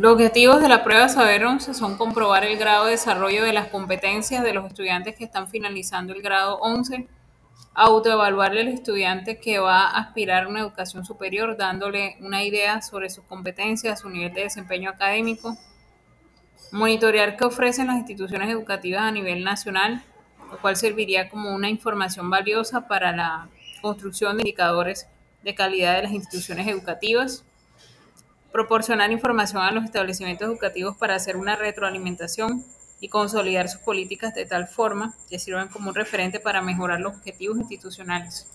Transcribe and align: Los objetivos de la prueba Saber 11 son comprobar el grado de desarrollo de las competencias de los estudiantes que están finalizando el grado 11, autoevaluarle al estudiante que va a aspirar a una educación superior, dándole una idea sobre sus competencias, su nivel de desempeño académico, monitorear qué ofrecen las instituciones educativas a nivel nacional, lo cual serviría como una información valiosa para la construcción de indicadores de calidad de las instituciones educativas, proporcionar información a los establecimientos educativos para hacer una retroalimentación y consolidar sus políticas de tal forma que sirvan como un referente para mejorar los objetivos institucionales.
Los 0.00 0.14
objetivos 0.14 0.62
de 0.62 0.68
la 0.70 0.82
prueba 0.82 1.10
Saber 1.10 1.44
11 1.44 1.74
son 1.74 1.98
comprobar 1.98 2.42
el 2.44 2.56
grado 2.56 2.86
de 2.86 2.92
desarrollo 2.92 3.44
de 3.44 3.52
las 3.52 3.68
competencias 3.68 4.42
de 4.42 4.54
los 4.54 4.64
estudiantes 4.64 5.14
que 5.14 5.24
están 5.24 5.46
finalizando 5.46 6.14
el 6.14 6.22
grado 6.22 6.56
11, 6.60 7.06
autoevaluarle 7.74 8.62
al 8.62 8.68
estudiante 8.68 9.38
que 9.38 9.58
va 9.58 9.82
a 9.82 9.98
aspirar 9.98 10.44
a 10.44 10.48
una 10.48 10.60
educación 10.60 11.04
superior, 11.04 11.54
dándole 11.58 12.16
una 12.22 12.42
idea 12.42 12.80
sobre 12.80 13.10
sus 13.10 13.24
competencias, 13.24 14.00
su 14.00 14.08
nivel 14.08 14.32
de 14.32 14.44
desempeño 14.44 14.88
académico, 14.88 15.58
monitorear 16.72 17.36
qué 17.36 17.44
ofrecen 17.44 17.88
las 17.88 17.98
instituciones 17.98 18.48
educativas 18.48 19.02
a 19.02 19.12
nivel 19.12 19.44
nacional, 19.44 20.02
lo 20.50 20.58
cual 20.62 20.76
serviría 20.76 21.28
como 21.28 21.54
una 21.54 21.68
información 21.68 22.30
valiosa 22.30 22.88
para 22.88 23.14
la 23.14 23.50
construcción 23.82 24.38
de 24.38 24.44
indicadores 24.44 25.08
de 25.42 25.54
calidad 25.54 25.96
de 25.96 26.04
las 26.04 26.12
instituciones 26.12 26.66
educativas, 26.68 27.44
proporcionar 28.52 29.10
información 29.12 29.62
a 29.62 29.70
los 29.70 29.84
establecimientos 29.84 30.48
educativos 30.48 30.96
para 30.96 31.14
hacer 31.14 31.36
una 31.36 31.56
retroalimentación 31.56 32.64
y 33.00 33.08
consolidar 33.08 33.68
sus 33.68 33.80
políticas 33.80 34.34
de 34.34 34.46
tal 34.46 34.66
forma 34.66 35.14
que 35.28 35.38
sirvan 35.38 35.68
como 35.68 35.90
un 35.90 35.94
referente 35.94 36.40
para 36.40 36.60
mejorar 36.60 37.00
los 37.00 37.16
objetivos 37.16 37.58
institucionales. 37.58 38.46